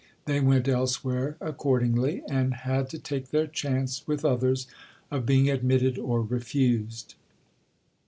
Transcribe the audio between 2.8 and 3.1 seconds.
to